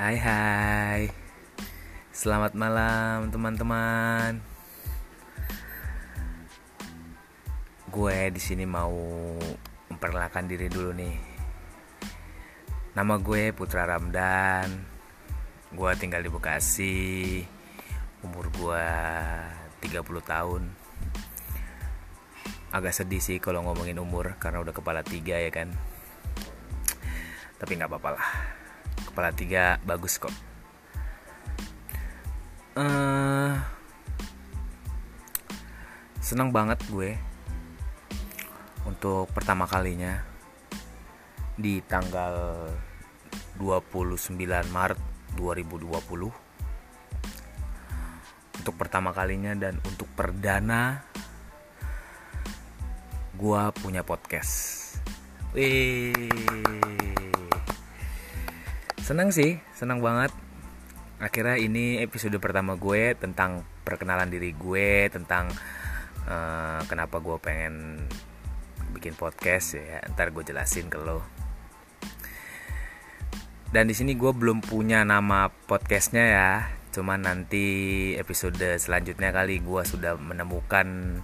Hai 0.00 0.16
hai. 0.16 1.12
Selamat 2.08 2.56
malam 2.56 3.28
teman-teman. 3.28 4.40
Gue 7.92 8.32
di 8.32 8.40
sini 8.40 8.64
mau 8.64 8.96
memperkenalkan 9.92 10.48
diri 10.48 10.72
dulu 10.72 10.96
nih. 10.96 11.20
Nama 12.96 13.14
gue 13.20 13.52
Putra 13.52 13.84
Ramdan. 13.84 14.72
Gue 15.68 15.92
tinggal 16.00 16.24
di 16.24 16.32
Bekasi. 16.32 17.44
Umur 18.24 18.48
gue 18.56 18.86
30 19.84 20.00
tahun. 20.24 20.62
Agak 22.72 22.96
sedih 22.96 23.20
sih 23.20 23.36
kalau 23.36 23.66
ngomongin 23.66 24.00
umur 24.00 24.40
Karena 24.40 24.64
udah 24.64 24.72
kepala 24.72 25.04
tiga 25.04 25.36
ya 25.36 25.52
kan? 25.52 25.68
Tapi 27.60 27.76
nggak 27.76 27.92
apa-apa 27.92 28.16
lah 28.16 28.59
kepala 29.10 29.34
tiga 29.34 29.82
bagus 29.82 30.16
kok. 30.22 30.32
Uh, 32.78 33.58
senang 36.22 36.54
banget 36.54 36.78
gue 36.86 37.18
untuk 38.86 39.26
pertama 39.34 39.66
kalinya 39.66 40.22
di 41.58 41.82
tanggal 41.84 42.70
29 43.58 44.38
Maret 44.70 45.00
2020 45.36 46.30
untuk 48.60 48.74
pertama 48.76 49.10
kalinya 49.10 49.52
dan 49.58 49.76
untuk 49.84 50.06
perdana 50.14 51.02
gue 53.36 53.62
punya 53.80 54.06
podcast. 54.06 54.78
Wih 55.56 57.19
Senang 59.10 59.34
sih, 59.34 59.58
senang 59.74 59.98
banget. 59.98 60.30
Akhirnya 61.18 61.58
ini 61.58 61.98
episode 61.98 62.38
pertama 62.38 62.78
gue 62.78 63.18
tentang 63.18 63.66
perkenalan 63.82 64.30
diri 64.30 64.54
gue, 64.54 65.10
tentang 65.10 65.50
uh, 66.30 66.78
kenapa 66.86 67.18
gue 67.18 67.34
pengen 67.42 68.06
bikin 68.94 69.18
podcast 69.18 69.74
ya. 69.74 69.98
Ntar 70.14 70.30
gue 70.30 70.46
jelasin 70.46 70.86
ke 70.86 71.02
lo. 71.02 71.26
Dan 73.74 73.90
di 73.90 73.98
sini 73.98 74.14
gue 74.14 74.30
belum 74.30 74.62
punya 74.62 75.02
nama 75.02 75.50
podcastnya 75.50 76.24
ya. 76.30 76.52
Cuman 76.94 77.26
nanti 77.26 78.14
episode 78.14 78.62
selanjutnya 78.78 79.34
kali 79.34 79.58
gue 79.58 79.82
sudah 79.90 80.14
menemukan 80.22 81.18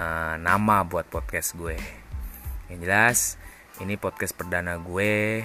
uh, 0.00 0.40
nama 0.40 0.88
buat 0.88 1.12
podcast 1.12 1.60
gue. 1.60 1.76
Yang 2.72 2.78
jelas 2.88 3.18
ini 3.84 4.00
podcast 4.00 4.32
perdana 4.32 4.80
gue 4.80 5.44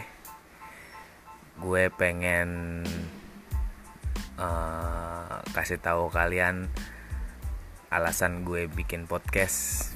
gue 1.57 1.89
pengen 1.93 2.81
uh, 4.37 5.41
kasih 5.51 5.81
tahu 5.81 6.13
kalian 6.13 6.69
alasan 7.89 8.45
gue 8.45 8.69
bikin 8.69 9.09
podcast. 9.09 9.91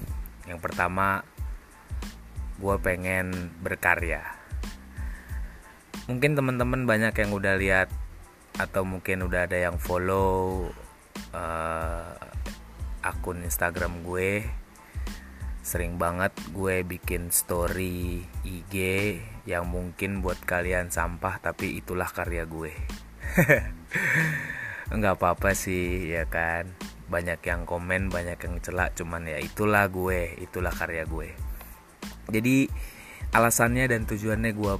Yang 0.50 0.60
pertama 0.64 1.22
gue 2.58 2.76
pengen 2.82 3.54
berkarya. 3.62 4.26
Mungkin 6.10 6.34
teman-teman 6.34 6.90
banyak 6.90 7.14
yang 7.14 7.32
udah 7.34 7.56
lihat 7.58 7.90
atau 8.60 8.84
mungkin 8.84 9.26
udah 9.26 9.48
ada 9.48 9.58
yang 9.58 9.80
follow 9.80 10.68
uh, 11.32 12.14
akun 13.02 13.42
Instagram 13.42 14.06
gue 14.06 14.61
sering 15.62 16.02
banget 16.02 16.34
gue 16.58 16.82
bikin 16.82 17.30
story 17.30 18.26
IG 18.42 18.76
yang 19.46 19.70
mungkin 19.70 20.26
buat 20.26 20.42
kalian 20.42 20.90
sampah 20.90 21.38
tapi 21.38 21.78
itulah 21.78 22.10
karya 22.10 22.50
gue. 22.50 22.74
Nggak 24.98 25.16
apa-apa 25.22 25.54
sih 25.54 26.14
ya 26.18 26.26
kan? 26.26 26.66
Banyak 27.08 27.46
yang 27.46 27.70
komen 27.70 28.10
banyak 28.10 28.42
yang 28.42 28.58
celak 28.66 28.98
cuman 28.98 29.30
ya 29.30 29.38
itulah 29.38 29.86
gue 29.86 30.34
itulah 30.42 30.74
karya 30.74 31.06
gue. 31.06 31.30
Jadi 32.34 32.66
alasannya 33.32 33.86
dan 33.86 34.10
tujuannya 34.10 34.52
gue 34.58 34.74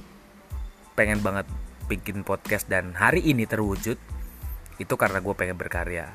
pengen 0.98 1.22
banget 1.22 1.46
bikin 1.86 2.26
podcast 2.26 2.66
dan 2.66 2.92
hari 2.92 3.22
ini 3.22 3.46
terwujud 3.46 3.96
itu 4.80 4.94
karena 4.98 5.22
gue 5.22 5.34
pengen 5.38 5.56
berkarya 5.56 6.10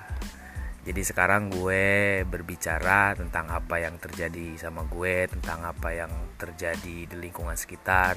jadi 0.88 1.04
sekarang 1.04 1.52
gue 1.52 2.24
berbicara 2.24 3.12
tentang 3.12 3.52
apa 3.52 3.76
yang 3.76 4.00
terjadi 4.00 4.56
sama 4.56 4.88
gue, 4.88 5.28
tentang 5.28 5.68
apa 5.68 5.92
yang 5.92 6.08
terjadi 6.40 7.12
di 7.12 7.16
lingkungan 7.20 7.60
sekitar, 7.60 8.16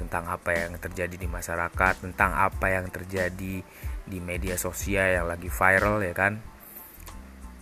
tentang 0.00 0.24
apa 0.24 0.56
yang 0.56 0.80
terjadi 0.80 1.20
di 1.20 1.28
masyarakat, 1.28 2.00
tentang 2.00 2.32
apa 2.32 2.72
yang 2.72 2.88
terjadi 2.88 3.60
di 4.08 4.18
media 4.24 4.56
sosial 4.56 5.20
yang 5.20 5.26
lagi 5.28 5.52
viral 5.52 6.00
ya 6.00 6.16
kan. 6.16 6.40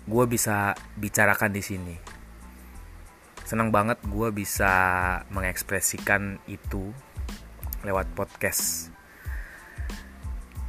Gue 0.06 0.30
bisa 0.30 0.78
bicarakan 0.94 1.50
di 1.50 1.62
sini. 1.66 1.96
Senang 3.42 3.74
banget 3.74 3.98
gue 4.06 4.30
bisa 4.30 4.70
mengekspresikan 5.34 6.38
itu 6.46 6.94
lewat 7.82 8.14
podcast 8.14 8.94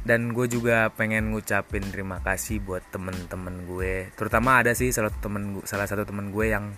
dan 0.08 0.32
gue 0.32 0.48
juga 0.48 0.88
pengen 0.96 1.36
ngucapin 1.36 1.84
terima 1.92 2.24
kasih 2.24 2.64
buat 2.64 2.80
temen-temen 2.88 3.68
gue. 3.68 4.08
Terutama 4.16 4.64
ada 4.64 4.72
sih 4.72 4.88
salah 4.88 5.12
satu 5.12 5.28
temen 5.28 5.60
salah 5.68 5.84
satu 5.84 6.08
temen 6.08 6.32
gue 6.32 6.48
yang 6.48 6.72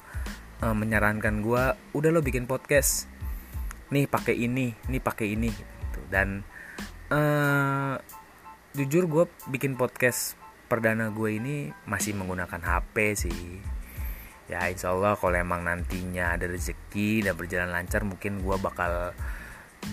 uh, 0.66 0.74
menyarankan 0.74 1.38
gue 1.38 1.62
udah 1.94 2.10
lo 2.10 2.26
bikin 2.26 2.50
podcast. 2.50 3.06
Nih 3.94 4.10
pakai 4.10 4.34
ini 4.34 4.74
nih 4.90 4.98
pakai 4.98 5.30
ini 5.30 5.46
gitu. 5.46 6.02
dan 6.10 6.42
uh, 7.14 7.94
jujur 8.74 9.06
gue 9.06 9.24
bikin 9.46 9.78
podcast 9.78 10.34
perdana 10.66 11.14
gue 11.14 11.30
ini 11.30 11.70
masih 11.86 12.18
menggunakan 12.18 12.58
HP 12.58 13.14
sih. 13.14 13.62
Ya 14.50 14.66
insya 14.66 14.90
Allah 14.90 15.14
kalau 15.14 15.38
emang 15.38 15.62
nantinya 15.62 16.34
ada 16.34 16.50
rezeki 16.50 17.30
dan 17.30 17.38
berjalan 17.38 17.70
lancar 17.70 18.02
mungkin 18.02 18.42
gue 18.42 18.56
bakal 18.58 19.14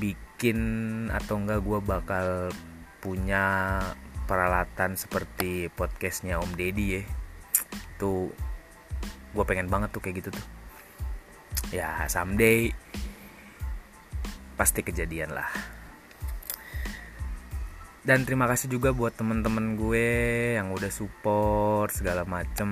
bikin 0.01 0.57
atau 1.13 1.37
enggak 1.37 1.61
gue 1.61 1.79
bakal 1.85 2.49
punya 3.07 3.79
peralatan 4.27 4.99
seperti 4.99 5.71
podcastnya 5.71 6.43
Om 6.43 6.59
Deddy 6.59 6.99
ya. 6.99 7.01
Tuh 7.95 8.27
gue 9.31 9.43
pengen 9.47 9.71
banget 9.71 9.95
tuh 9.95 10.03
kayak 10.03 10.19
gitu 10.19 10.35
tuh. 10.35 10.45
Ya 11.71 12.03
someday 12.11 12.75
pasti 14.59 14.83
kejadian 14.83 15.31
lah. 15.39 15.47
Dan 18.03 18.27
terima 18.27 18.43
kasih 18.51 18.67
juga 18.67 18.91
buat 18.91 19.15
temen-temen 19.15 19.79
gue 19.79 20.07
yang 20.59 20.75
udah 20.75 20.91
support 20.91 21.95
segala 21.95 22.27
macem. 22.27 22.67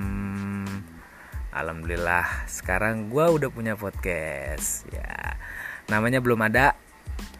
Alhamdulillah 1.48 2.44
sekarang 2.44 3.08
gue 3.08 3.24
udah 3.24 3.48
punya 3.48 3.72
podcast. 3.72 4.84
Ya 4.92 5.40
namanya 5.88 6.20
belum 6.20 6.44
ada 6.44 6.76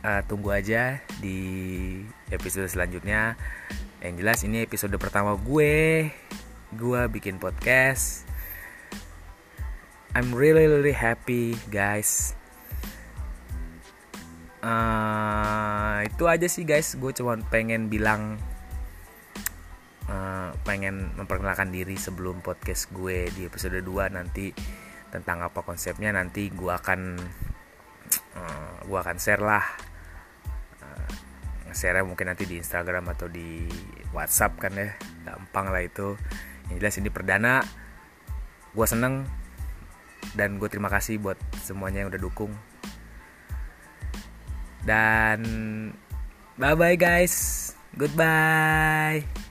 uh, 0.07 0.23
tunggu 0.27 0.55
aja 0.55 1.03
di 1.19 1.39
episode 2.31 2.71
selanjutnya. 2.71 3.35
Yang 3.99 4.15
jelas 4.23 4.39
ini 4.47 4.63
episode 4.63 4.95
pertama 5.01 5.35
gue. 5.35 6.09
Gue 6.75 7.01
bikin 7.11 7.43
podcast. 7.43 8.27
I'm 10.17 10.33
really 10.33 10.65
really 10.65 10.97
happy 10.97 11.59
guys. 11.69 12.33
Uh, 14.65 16.03
itu 16.09 16.25
aja 16.27 16.47
sih 16.49 16.65
guys. 16.65 16.97
Gue 16.97 17.13
cuma 17.13 17.37
pengen 17.53 17.93
bilang 17.93 18.41
uh, 20.09 20.51
pengen 20.65 21.13
memperkenalkan 21.15 21.71
diri 21.71 21.95
sebelum 21.95 22.41
podcast 22.41 22.91
gue 22.91 23.29
di 23.37 23.47
episode 23.47 23.79
2 23.79 24.17
nanti 24.17 24.51
tentang 25.13 25.45
apa 25.45 25.61
konsepnya. 25.63 26.11
Nanti 26.11 26.49
gue 26.51 26.73
akan 26.73 27.01
gue 28.87 28.99
akan 28.99 29.17
share 29.19 29.43
lah. 29.43 29.67
Share 31.77 32.01
mungkin 32.09 32.33
nanti 32.33 32.49
di 32.49 32.57
Instagram 32.57 33.13
atau 33.13 33.29
di 33.29 33.69
WhatsApp 34.17 34.57
kan 34.57 34.73
ya. 34.73 34.97
Gampang 35.29 35.69
lah 35.69 35.85
itu. 35.85 36.17
Yang 36.73 36.77
jelas 36.81 36.97
ini 37.03 37.11
perdana. 37.13 37.55
Gue 38.73 38.87
seneng 38.89 39.29
dan 40.33 40.57
gue 40.57 40.69
terima 40.73 40.89
kasih 40.89 41.21
buat 41.21 41.37
semuanya 41.61 42.07
yang 42.07 42.09
udah 42.09 42.23
dukung. 42.23 42.53
Dan 44.89 45.41
bye 46.57 46.73
bye 46.73 46.97
guys. 46.97 47.77
Goodbye 47.97 49.46